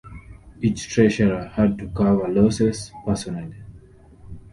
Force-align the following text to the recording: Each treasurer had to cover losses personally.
Each 0.59 0.87
treasurer 0.89 1.49
had 1.53 1.77
to 1.77 1.87
cover 1.89 2.27
losses 2.27 2.91
personally. 3.05 3.57